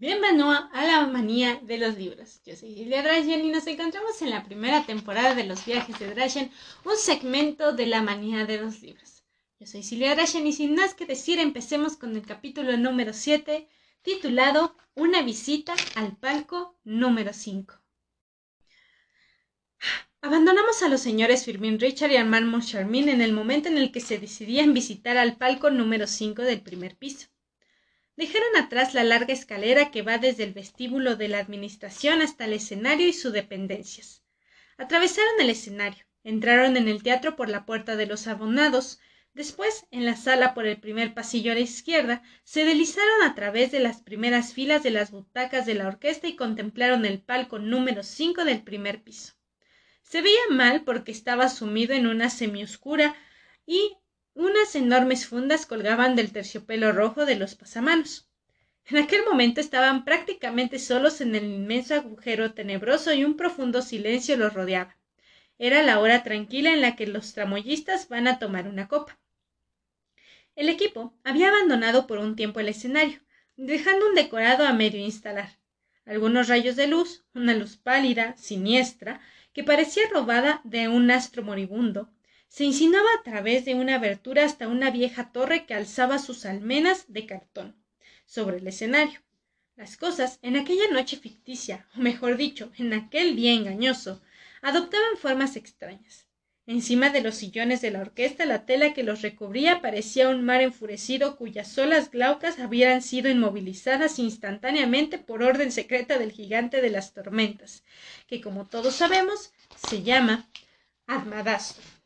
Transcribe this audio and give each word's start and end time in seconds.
Bienvenido 0.00 0.48
a 0.48 0.84
la 0.86 1.06
manía 1.08 1.60
de 1.62 1.76
los 1.76 1.98
libros. 1.98 2.40
Yo 2.46 2.56
soy 2.56 2.74
Silvia 2.74 3.02
Drachen 3.02 3.44
y 3.44 3.50
nos 3.50 3.66
encontramos 3.66 4.22
en 4.22 4.30
la 4.30 4.42
primera 4.42 4.82
temporada 4.86 5.34
de 5.34 5.44
los 5.44 5.66
viajes 5.66 5.98
de 5.98 6.14
Drachen, 6.14 6.50
un 6.86 6.96
segmento 6.96 7.74
de 7.74 7.84
la 7.84 8.00
manía 8.00 8.46
de 8.46 8.62
los 8.62 8.80
libros. 8.80 9.24
Yo 9.58 9.66
soy 9.66 9.82
Silvia 9.82 10.14
Drachen 10.14 10.46
y 10.46 10.54
sin 10.54 10.74
más 10.74 10.94
que 10.94 11.04
decir 11.04 11.38
empecemos 11.38 11.98
con 11.98 12.16
el 12.16 12.24
capítulo 12.24 12.78
número 12.78 13.12
7 13.12 13.68
titulado 14.00 14.74
Una 14.94 15.20
visita 15.20 15.74
al 15.96 16.16
palco 16.16 16.78
número 16.82 17.34
5. 17.34 17.74
Abandonamos 20.22 20.82
a 20.82 20.88
los 20.88 21.02
señores 21.02 21.44
Firmin 21.44 21.78
Richard 21.78 22.12
y 22.12 22.16
Armand 22.16 22.46
Moncharmin 22.46 23.10
en 23.10 23.20
el 23.20 23.34
momento 23.34 23.68
en 23.68 23.76
el 23.76 23.92
que 23.92 24.00
se 24.00 24.16
decidían 24.18 24.72
visitar 24.72 25.18
al 25.18 25.36
palco 25.36 25.68
número 25.68 26.06
5 26.06 26.40
del 26.40 26.62
primer 26.62 26.96
piso. 26.96 27.28
Dejaron 28.20 28.54
atrás 28.58 28.92
la 28.92 29.02
larga 29.02 29.32
escalera 29.32 29.90
que 29.90 30.02
va 30.02 30.18
desde 30.18 30.44
el 30.44 30.52
vestíbulo 30.52 31.16
de 31.16 31.28
la 31.28 31.38
administración 31.38 32.20
hasta 32.20 32.44
el 32.44 32.52
escenario 32.52 33.08
y 33.08 33.14
sus 33.14 33.32
dependencias. 33.32 34.22
Atravesaron 34.76 35.40
el 35.40 35.48
escenario, 35.48 36.04
entraron 36.22 36.76
en 36.76 36.86
el 36.88 37.02
teatro 37.02 37.34
por 37.34 37.48
la 37.48 37.64
puerta 37.64 37.96
de 37.96 38.04
los 38.04 38.26
abonados, 38.26 39.00
después 39.32 39.86
en 39.90 40.04
la 40.04 40.16
sala 40.16 40.52
por 40.52 40.66
el 40.66 40.78
primer 40.78 41.14
pasillo 41.14 41.52
a 41.52 41.54
la 41.54 41.62
izquierda, 41.62 42.22
se 42.44 42.66
deslizaron 42.66 43.22
a 43.22 43.34
través 43.34 43.72
de 43.72 43.80
las 43.80 44.02
primeras 44.02 44.52
filas 44.52 44.82
de 44.82 44.90
las 44.90 45.12
butacas 45.12 45.64
de 45.64 45.76
la 45.76 45.88
orquesta 45.88 46.28
y 46.28 46.36
contemplaron 46.36 47.06
el 47.06 47.22
palco 47.22 47.58
número 47.58 48.02
cinco 48.02 48.44
del 48.44 48.62
primer 48.62 49.02
piso. 49.02 49.32
Se 50.02 50.20
veía 50.20 50.42
mal 50.50 50.84
porque 50.84 51.10
estaba 51.10 51.48
sumido 51.48 51.94
en 51.94 52.06
una 52.06 52.28
semioscura 52.28 53.16
y 53.64 53.96
unas 54.34 54.74
enormes 54.74 55.26
fundas 55.26 55.66
colgaban 55.66 56.16
del 56.16 56.32
terciopelo 56.32 56.92
rojo 56.92 57.26
de 57.26 57.36
los 57.36 57.54
pasamanos. 57.54 58.28
En 58.86 58.96
aquel 58.96 59.24
momento 59.24 59.60
estaban 59.60 60.04
prácticamente 60.04 60.78
solos 60.78 61.20
en 61.20 61.34
el 61.34 61.44
inmenso 61.44 61.94
agujero 61.94 62.52
tenebroso 62.52 63.12
y 63.12 63.24
un 63.24 63.36
profundo 63.36 63.82
silencio 63.82 64.36
los 64.36 64.52
rodeaba. 64.52 64.96
Era 65.58 65.82
la 65.82 66.00
hora 66.00 66.22
tranquila 66.22 66.72
en 66.72 66.80
la 66.80 66.96
que 66.96 67.06
los 67.06 67.32
tramoyistas 67.34 68.08
van 68.08 68.26
a 68.26 68.38
tomar 68.38 68.66
una 68.66 68.88
copa. 68.88 69.18
El 70.56 70.68
equipo 70.68 71.14
había 71.22 71.48
abandonado 71.48 72.06
por 72.06 72.18
un 72.18 72.34
tiempo 72.34 72.60
el 72.60 72.68
escenario, 72.68 73.20
dejando 73.56 74.08
un 74.08 74.14
decorado 74.14 74.66
a 74.66 74.72
medio 74.72 75.00
instalar. 75.00 75.58
Algunos 76.04 76.48
rayos 76.48 76.76
de 76.76 76.86
luz, 76.86 77.24
una 77.34 77.54
luz 77.54 77.76
pálida, 77.76 78.36
siniestra, 78.36 79.20
que 79.52 79.62
parecía 79.62 80.02
robada 80.10 80.60
de 80.64 80.88
un 80.88 81.10
astro 81.10 81.42
moribundo, 81.42 82.10
se 82.50 82.64
insinuaba 82.64 83.08
a 83.16 83.22
través 83.22 83.64
de 83.64 83.76
una 83.76 83.94
abertura 83.94 84.44
hasta 84.44 84.66
una 84.66 84.90
vieja 84.90 85.30
torre 85.30 85.66
que 85.66 85.74
alzaba 85.74 86.18
sus 86.18 86.44
almenas 86.44 87.04
de 87.06 87.24
cartón 87.24 87.76
sobre 88.26 88.56
el 88.56 88.66
escenario. 88.66 89.20
Las 89.76 89.96
cosas 89.96 90.40
en 90.42 90.56
aquella 90.56 90.90
noche 90.90 91.16
ficticia, 91.16 91.86
o 91.96 92.00
mejor 92.00 92.36
dicho, 92.36 92.72
en 92.76 92.92
aquel 92.92 93.36
día 93.36 93.52
engañoso, 93.52 94.20
adoptaban 94.62 95.16
formas 95.16 95.54
extrañas. 95.54 96.26
Encima 96.66 97.10
de 97.10 97.20
los 97.20 97.36
sillones 97.36 97.82
de 97.82 97.92
la 97.92 98.00
orquesta 98.00 98.44
la 98.46 98.66
tela 98.66 98.94
que 98.94 99.04
los 99.04 99.22
recubría 99.22 99.80
parecía 99.80 100.28
un 100.28 100.44
mar 100.44 100.60
enfurecido 100.60 101.36
cuyas 101.36 101.78
olas 101.78 102.10
glaucas 102.10 102.58
habían 102.58 103.00
sido 103.00 103.30
inmovilizadas 103.30 104.18
instantáneamente 104.18 105.18
por 105.18 105.44
orden 105.44 105.70
secreta 105.70 106.18
del 106.18 106.32
gigante 106.32 106.80
de 106.82 106.90
las 106.90 107.14
tormentas, 107.14 107.84
que 108.26 108.40
como 108.40 108.66
todos 108.66 108.96
sabemos 108.96 109.52
se 109.88 110.02
llama 110.02 110.48
Admadastro. 111.06 111.99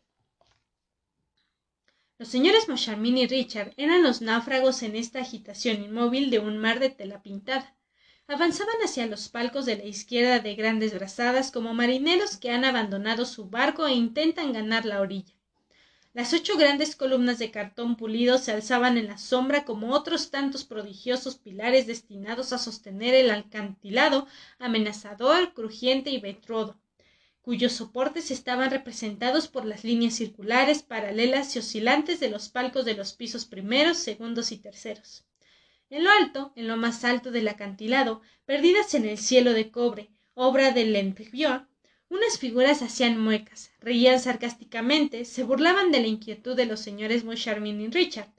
Los 2.17 2.29
señores 2.29 2.69
Moncharmin 2.69 3.19
y 3.19 3.27
Richard 3.27 3.73
eran 3.77 4.05
los 4.05 4.21
náufragos 4.21 4.85
en 4.85 4.95
esta 4.95 5.19
agitación 5.19 5.83
inmóvil 5.83 6.31
de 6.31 6.39
un 6.39 6.59
mar 6.59 6.79
de 6.79 6.89
tela 6.89 7.21
pintada. 7.25 7.75
Avanzaban 8.29 8.77
hacia 8.85 9.09
los 9.09 9.29
palcos 9.29 9.67
de 9.67 9.79
la 9.79 9.85
izquierda 9.85 10.39
de 10.39 10.55
grandes 10.55 10.95
brazadas 10.95 11.51
como 11.51 11.75
marineros 11.75 12.37
que 12.37 12.53
han 12.53 12.65
abandonado 12.65 13.25
su 13.25 13.51
barco 13.51 13.89
e 13.89 13.95
intentan 13.95 14.53
ganar 14.53 14.85
la 14.85 15.01
orilla. 15.01 15.35
Las 16.13 16.33
ocho 16.33 16.57
grandes 16.57 16.95
columnas 16.95 17.41
de 17.41 17.51
cartón 17.51 17.97
pulido 17.97 18.39
se 18.39 18.53
alzaban 18.53 18.97
en 18.97 19.09
la 19.09 19.19
sombra 19.19 19.65
como 19.65 19.91
otros 19.91 20.31
tantos 20.31 20.65
prodigiosos 20.65 21.35
pilares 21.35 21.89
destinados 21.89 22.53
a 22.53 22.59
sostener 22.59 23.17
el 23.17 23.33
alcantilado 23.33 24.29
amenazador, 24.61 25.53
crujiente 25.53 26.11
y 26.11 26.21
vetrodo 26.21 26.79
cuyos 27.45 27.75
soportes 27.75 28.31
estaban 28.31 28.71
representados 28.71 29.49
por 29.49 29.67
las 29.67 29.85
líneas 29.85 30.15
circulares, 30.15 30.83
paralelas 30.83 31.55
y 31.55 31.59
oscilantes 31.59 32.19
de 32.19 32.31
los 32.31 32.49
palcos 32.49 32.87
de 32.87 32.95
los 32.95 33.13
pisos 33.13 33.45
primeros, 33.45 33.99
segundos 33.99 34.51
y 34.51 34.57
terceros. 34.57 35.27
En 35.91 36.05
lo 36.05 36.11
alto, 36.11 36.55
en 36.57 36.69
lo 36.69 36.79
más 36.79 37.05
alto 37.05 37.31
del 37.31 37.47
acantilado, 37.49 38.23
perdidas 38.47 38.95
en 38.95 39.05
el 39.05 39.19
cielo 39.19 39.53
de 39.53 39.71
cobre, 39.71 40.11
obra 40.33 40.71
de 40.71 40.87
Lentevior, 40.87 41.69
unas 42.09 42.39
figuras 42.39 42.81
hacían 42.81 43.21
muecas, 43.21 43.73
reían 43.79 44.21
sarcásticamente, 44.21 45.27
se 45.27 45.43
burlaban 45.43 45.93
de 45.93 46.01
la 46.01 46.07
inquietud 46.07 46.57
de 46.57 46.65
los 46.65 46.81
señores 46.81 47.25
Moncharmin 47.25 47.79
y 47.79 47.89
Richard. 47.89 48.33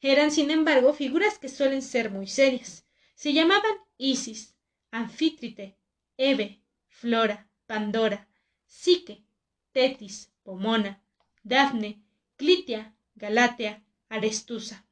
Eran, 0.00 0.30
sin 0.30 0.50
embargo, 0.50 0.94
figuras 0.94 1.38
que 1.38 1.50
suelen 1.50 1.82
ser 1.82 2.10
muy 2.10 2.26
serias. 2.26 2.86
Se 3.16 3.34
llamaban 3.34 3.76
Isis, 3.98 4.54
Anfítrite, 4.90 5.76
Eve, 6.16 6.62
Flora, 6.88 7.50
Pandora, 7.66 8.28
Psique, 8.66 9.24
Tetis, 9.72 10.32
Pomona, 10.42 11.02
Dafne, 11.42 12.02
Clitia, 12.36 12.94
Galatea, 13.14 13.82
Arestusa. 14.08 14.84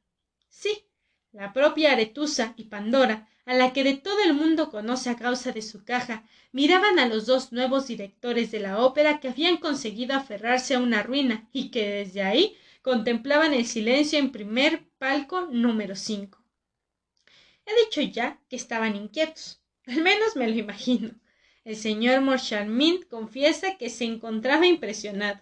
Sí, 0.49 0.85
la 1.31 1.53
propia 1.53 1.91
Aretusa 1.91 2.53
y 2.57 2.65
Pandora, 2.65 3.29
a 3.45 3.53
la 3.53 3.73
que 3.73 3.83
de 3.83 3.95
todo 3.95 4.23
el 4.23 4.33
mundo 4.33 4.69
conoce 4.69 5.09
a 5.09 5.15
causa 5.15 5.51
de 5.51 5.61
su 5.61 5.83
caja, 5.83 6.23
miraban 6.51 6.97
a 6.97 7.07
los 7.07 7.25
dos 7.25 7.51
nuevos 7.51 7.87
directores 7.87 8.51
de 8.51 8.59
la 8.59 8.79
ópera 8.79 9.19
que 9.19 9.27
habían 9.27 9.57
conseguido 9.57 10.15
aferrarse 10.15 10.75
a 10.75 10.79
una 10.79 11.03
ruina 11.03 11.47
y 11.51 11.69
que 11.69 11.87
desde 11.87 12.23
ahí 12.23 12.55
contemplaban 12.81 13.53
el 13.53 13.65
silencio 13.65 14.17
en 14.17 14.31
primer 14.31 14.87
palco 14.97 15.47
número 15.51 15.95
cinco. 15.95 16.43
He 17.65 17.85
dicho 17.85 18.01
ya 18.01 18.39
que 18.47 18.55
estaban 18.55 18.95
inquietos, 18.95 19.61
al 19.87 20.01
menos 20.01 20.35
me 20.35 20.47
lo 20.47 20.55
imagino. 20.55 21.11
El 21.65 21.75
señor 21.75 22.21
Moncharmin 22.21 23.01
confiesa 23.09 23.75
que 23.79 23.89
se 23.89 24.05
encontraba 24.05 24.67
impresionado. 24.67 25.41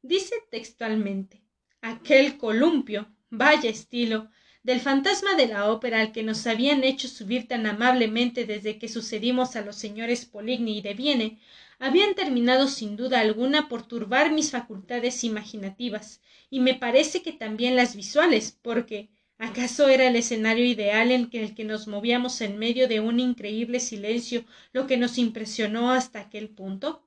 Dice 0.00 0.34
textualmente 0.50 1.42
aquel 1.82 2.38
columpio, 2.38 3.14
vaya 3.28 3.68
estilo, 3.68 4.30
del 4.62 4.80
fantasma 4.80 5.34
de 5.34 5.46
la 5.46 5.70
ópera 5.70 6.00
al 6.00 6.10
que 6.10 6.22
nos 6.22 6.46
habían 6.46 6.84
hecho 6.84 7.06
subir 7.06 7.46
tan 7.48 7.66
amablemente 7.66 8.46
desde 8.46 8.78
que 8.78 8.88
sucedimos 8.88 9.56
a 9.56 9.60
los 9.60 9.76
señores 9.76 10.24
Poligny 10.24 10.78
y 10.78 10.80
de 10.80 10.94
Viene, 10.94 11.38
habían 11.78 12.14
terminado 12.14 12.66
sin 12.66 12.96
duda 12.96 13.20
alguna 13.20 13.68
por 13.68 13.86
turbar 13.86 14.32
mis 14.32 14.50
facultades 14.50 15.22
imaginativas, 15.22 16.22
y 16.48 16.60
me 16.60 16.74
parece 16.74 17.22
que 17.22 17.32
también 17.32 17.76
las 17.76 17.94
visuales, 17.94 18.58
porque 18.62 19.10
¿Acaso 19.38 19.88
era 19.88 20.08
el 20.08 20.16
escenario 20.16 20.64
ideal 20.64 21.12
en 21.12 21.30
el 21.32 21.54
que 21.54 21.62
nos 21.62 21.86
movíamos 21.86 22.40
en 22.40 22.58
medio 22.58 22.88
de 22.88 22.98
un 22.98 23.20
increíble 23.20 23.78
silencio 23.78 24.44
lo 24.72 24.88
que 24.88 24.96
nos 24.96 25.16
impresionó 25.16 25.92
hasta 25.92 26.18
aquel 26.18 26.48
punto? 26.48 27.06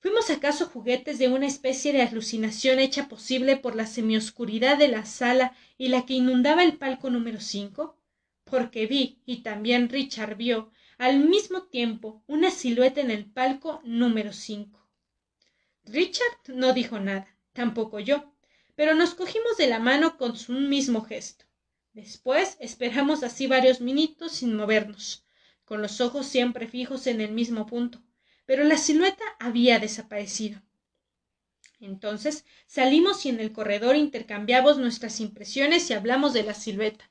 ¿Fuimos 0.00 0.30
acaso 0.30 0.66
juguetes 0.66 1.18
de 1.18 1.28
una 1.28 1.46
especie 1.46 1.92
de 1.92 2.02
alucinación 2.02 2.80
hecha 2.80 3.08
posible 3.08 3.56
por 3.56 3.76
la 3.76 3.86
semioscuridad 3.86 4.76
de 4.76 4.88
la 4.88 5.06
sala 5.06 5.56
y 5.78 5.88
la 5.88 6.04
que 6.04 6.14
inundaba 6.14 6.64
el 6.64 6.76
palco 6.76 7.08
número 7.08 7.40
cinco? 7.40 8.00
Porque 8.42 8.86
vi, 8.86 9.22
y 9.24 9.42
también 9.42 9.88
Richard 9.88 10.36
vio, 10.36 10.72
al 10.98 11.20
mismo 11.20 11.68
tiempo 11.68 12.24
una 12.26 12.50
silueta 12.50 13.00
en 13.00 13.12
el 13.12 13.26
palco 13.26 13.80
número 13.84 14.32
cinco. 14.32 14.90
Richard 15.84 16.36
no 16.48 16.72
dijo 16.72 16.98
nada, 16.98 17.28
tampoco 17.52 18.00
yo, 18.00 18.33
pero 18.76 18.94
nos 18.94 19.14
cogimos 19.14 19.56
de 19.56 19.68
la 19.68 19.78
mano 19.78 20.16
con 20.16 20.34
un 20.48 20.68
mismo 20.68 21.02
gesto. 21.02 21.44
Después 21.92 22.56
esperamos 22.58 23.22
así 23.22 23.46
varios 23.46 23.80
minutos 23.80 24.32
sin 24.32 24.56
movernos, 24.56 25.24
con 25.64 25.80
los 25.80 26.00
ojos 26.00 26.26
siempre 26.26 26.66
fijos 26.66 27.06
en 27.06 27.20
el 27.20 27.30
mismo 27.32 27.66
punto, 27.66 28.02
pero 28.46 28.64
la 28.64 28.76
silueta 28.76 29.24
había 29.38 29.78
desaparecido. 29.78 30.60
Entonces 31.80 32.44
salimos 32.66 33.24
y 33.26 33.28
en 33.28 33.40
el 33.40 33.52
corredor 33.52 33.94
intercambiamos 33.94 34.78
nuestras 34.78 35.20
impresiones 35.20 35.88
y 35.90 35.92
hablamos 35.92 36.32
de 36.32 36.42
la 36.42 36.54
silueta. 36.54 37.10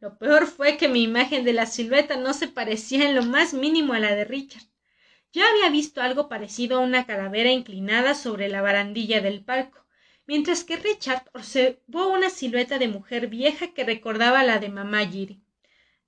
Lo 0.00 0.18
peor 0.18 0.46
fue 0.46 0.76
que 0.76 0.88
mi 0.88 1.02
imagen 1.02 1.44
de 1.44 1.52
la 1.52 1.66
silueta 1.66 2.16
no 2.16 2.34
se 2.34 2.48
parecía 2.48 3.08
en 3.08 3.14
lo 3.14 3.22
más 3.22 3.54
mínimo 3.54 3.92
a 3.92 4.00
la 4.00 4.14
de 4.14 4.24
Richard. 4.24 4.64
Yo 5.32 5.42
había 5.46 5.70
visto 5.70 6.00
algo 6.00 6.28
parecido 6.28 6.78
a 6.78 6.80
una 6.80 7.06
calavera 7.06 7.50
inclinada 7.50 8.14
sobre 8.14 8.48
la 8.48 8.62
barandilla 8.62 9.20
del 9.20 9.44
palco 9.44 9.83
mientras 10.26 10.64
que 10.64 10.76
Richard 10.76 11.30
observó 11.34 12.08
una 12.08 12.30
silueta 12.30 12.78
de 12.78 12.88
mujer 12.88 13.28
vieja 13.28 13.72
que 13.74 13.84
recordaba 13.84 14.42
la 14.42 14.58
de 14.58 14.68
mamá 14.68 15.06
Giri. 15.06 15.40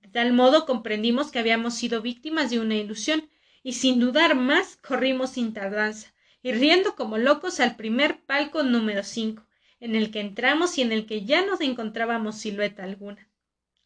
De 0.01 0.09
tal 0.09 0.33
modo 0.33 0.65
comprendimos 0.65 1.31
que 1.31 1.39
habíamos 1.39 1.75
sido 1.75 2.01
víctimas 2.01 2.49
de 2.49 2.59
una 2.59 2.75
ilusión, 2.75 3.29
y 3.63 3.73
sin 3.73 3.99
dudar 3.99 4.35
más 4.35 4.77
corrimos 4.77 5.31
sin 5.31 5.53
tardanza, 5.53 6.13
y 6.41 6.51
riendo 6.51 6.95
como 6.95 7.17
locos 7.17 7.59
al 7.59 7.75
primer 7.75 8.21
palco 8.21 8.63
número 8.63 9.03
cinco, 9.03 9.45
en 9.79 9.95
el 9.95 10.11
que 10.11 10.21
entramos 10.21 10.77
y 10.77 10.81
en 10.81 10.91
el 10.91 11.05
que 11.05 11.25
ya 11.25 11.45
no 11.45 11.57
encontrábamos 11.59 12.37
silueta 12.37 12.83
alguna. 12.83 13.27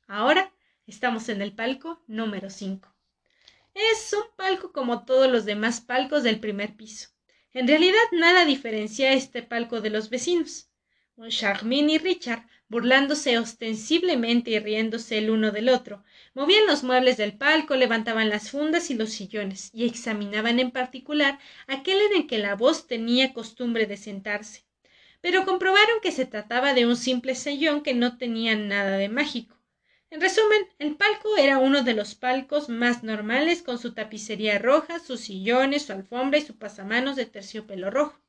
Ahora 0.07 0.51
Estamos 0.87 1.29
en 1.29 1.41
el 1.41 1.53
palco 1.53 2.01
número 2.07 2.49
5. 2.49 2.93
Es 3.73 4.11
un 4.13 4.35
palco 4.35 4.73
como 4.73 5.05
todos 5.05 5.31
los 5.31 5.45
demás 5.45 5.79
palcos 5.79 6.23
del 6.23 6.41
primer 6.41 6.75
piso. 6.75 7.09
En 7.53 7.68
realidad 7.68 8.00
nada 8.13 8.45
diferencia 8.45 9.12
este 9.12 9.44
palco 9.44 9.81
de 9.81 9.89
los 9.89 10.09
vecinos. 10.09 10.69
Un 11.18 11.30
Charmin 11.30 11.89
y 11.89 11.98
Richard, 11.98 12.48
burlándose 12.69 13.38
ostensiblemente 13.38 14.51
y 14.51 14.59
riéndose 14.59 15.18
el 15.18 15.30
uno 15.30 15.51
del 15.51 15.68
otro, 15.68 16.03
movían 16.33 16.65
los 16.65 16.83
muebles 16.83 17.18
del 17.18 17.38
palco, 17.38 17.75
levantaban 17.75 18.30
las 18.30 18.51
fundas 18.51 18.89
y 18.89 18.94
los 18.94 19.09
sillones, 19.09 19.69
y 19.74 19.86
examinaban 19.86 20.59
en 20.59 20.71
particular 20.71 21.39
aquel 21.68 22.00
en 22.00 22.21
el 22.21 22.27
que 22.27 22.38
la 22.38 22.56
voz 22.56 22.88
tenía 22.88 23.33
costumbre 23.33 23.86
de 23.86 23.98
sentarse. 23.98 24.63
Pero 25.19 25.45
comprobaron 25.45 26.00
que 26.01 26.13
se 26.13 26.25
trataba 26.25 26.74
de 26.74 26.86
un 26.86 26.95
simple 26.95 27.36
sillón 27.36 27.83
que 27.83 27.94
no 27.94 28.18
tenía 28.18 28.56
nada 28.56 28.98
de 28.98 29.09
mágico. 29.09 29.60
En 30.11 30.19
resumen, 30.19 30.67
el 30.77 30.97
palco 30.97 31.37
era 31.37 31.57
uno 31.57 31.83
de 31.83 31.93
los 31.93 32.15
palcos 32.15 32.67
más 32.67 33.01
normales 33.01 33.63
con 33.63 33.79
su 33.79 33.93
tapicería 33.93 34.59
roja, 34.59 34.99
sus 34.99 35.21
sillones, 35.21 35.83
su 35.83 35.93
alfombra 35.93 36.37
y 36.37 36.41
su 36.41 36.57
pasamanos 36.57 37.15
de 37.15 37.25
terciopelo 37.25 37.89
rojo. 37.89 38.19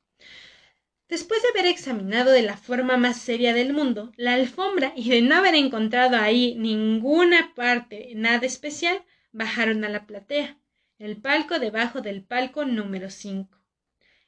Después 1.09 1.41
de 1.41 1.49
haber 1.49 1.69
examinado 1.69 2.31
de 2.31 2.41
la 2.41 2.55
forma 2.55 2.95
más 2.95 3.17
seria 3.17 3.53
del 3.53 3.73
mundo 3.73 4.13
la 4.15 4.35
alfombra 4.35 4.93
y 4.95 5.09
de 5.09 5.21
no 5.23 5.35
haber 5.35 5.55
encontrado 5.55 6.15
ahí 6.15 6.55
ninguna 6.55 7.53
parte 7.53 8.13
nada 8.15 8.45
especial, 8.45 9.03
bajaron 9.33 9.83
a 9.83 9.89
la 9.89 10.07
platea, 10.07 10.57
el 10.99 11.17
palco 11.17 11.59
debajo 11.59 11.99
del 11.99 12.23
palco 12.23 12.63
número 12.63 13.09
5 13.09 13.62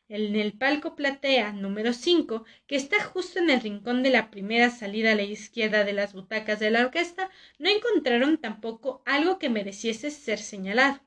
en 0.07 0.36
el 0.36 0.54
palco 0.54 0.96
platea 0.96 1.52
número 1.52 1.94
5, 1.94 2.46
que 2.68 2.75
está 2.75 3.04
justo 3.04 3.40
en 3.40 3.50
el 3.50 3.62
rincón 3.62 4.04
de 4.04 4.12
la 4.12 4.30
primera 4.30 4.69
salida 4.69 5.12
a 5.12 5.16
la 5.16 5.24
izquierda 5.24 5.84
de 5.84 5.94
las 5.94 6.13
butacas 6.13 6.60
de 6.60 6.69
la 6.72 6.81
orquesta, 6.81 7.30
no 7.57 7.69
encontraron 7.69 8.38
tampoco 8.38 9.02
algo 9.06 9.40
que 9.40 9.50
mereciese 9.50 10.12
ser 10.12 10.40
señalado. 10.40 11.02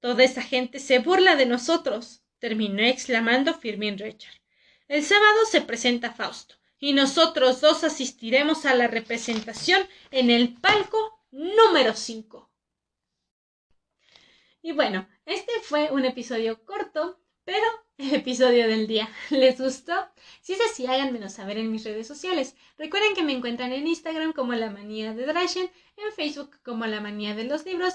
Toda 0.00 0.24
esa 0.24 0.42
gente 0.42 0.78
se 0.78 0.98
burla 0.98 1.36
de 1.36 1.46
nosotros, 1.46 2.22
terminó 2.38 2.82
exclamando 2.82 3.54
Firmin 3.54 3.98
Richard. 3.98 4.34
El 4.88 5.04
sábado 5.04 5.44
se 5.50 5.60
presenta 5.60 6.12
Fausto, 6.12 6.56
y 6.80 6.92
nosotros 6.92 7.60
dos 7.60 7.84
asistiremos 7.84 8.64
a 8.64 8.74
la 8.74 8.86
representación 8.86 9.86
en 10.10 10.30
el 10.30 10.54
palco 10.54 11.22
número 11.30 11.94
5. 11.94 12.48
Y 14.62 14.72
bueno, 14.72 15.08
este 15.24 15.52
fue 15.62 15.90
un 15.90 16.04
episodio 16.04 16.64
corto, 16.64 17.17
pero 17.48 17.66
el 17.96 18.14
episodio 18.14 18.68
del 18.68 18.86
día 18.86 19.08
les 19.30 19.58
gustó. 19.58 19.94
Si 20.42 20.52
es 20.52 20.60
así, 20.60 20.84
háganmelo 20.84 21.30
saber 21.30 21.56
en 21.56 21.72
mis 21.72 21.82
redes 21.82 22.06
sociales. 22.06 22.54
Recuerden 22.76 23.14
que 23.14 23.22
me 23.22 23.32
encuentran 23.32 23.72
en 23.72 23.86
Instagram 23.86 24.34
como 24.34 24.52
La 24.52 24.68
Manía 24.68 25.14
de 25.14 25.24
Drashen, 25.24 25.70
en 25.96 26.12
Facebook 26.12 26.58
como 26.62 26.84
La 26.84 27.00
Manía 27.00 27.34
de 27.34 27.44
los 27.44 27.64
Libros, 27.64 27.94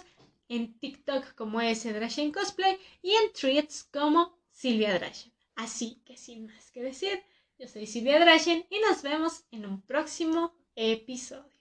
en 0.50 0.74
TikTok 0.80 1.36
como 1.36 1.62
S 1.62 1.94
Drashen 1.94 2.32
Cosplay 2.32 2.80
y 3.04 3.12
en 3.12 3.32
Threads 3.32 3.84
como 3.94 4.36
Silvia 4.50 4.92
Drashen. 4.96 5.32
Así 5.54 6.02
que 6.04 6.18
sin 6.18 6.48
más 6.48 6.72
que 6.72 6.82
decir, 6.82 7.22
yo 7.60 7.68
soy 7.68 7.86
Silvia 7.86 8.20
Drashen 8.20 8.66
y 8.72 8.80
nos 8.80 9.04
vemos 9.04 9.44
en 9.52 9.68
un 9.68 9.84
próximo 9.84 10.56
episodio. 10.76 11.53